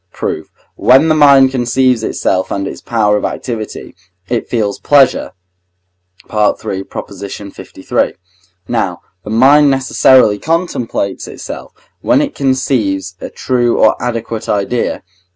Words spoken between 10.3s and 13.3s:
contemplates itself, when it conceives a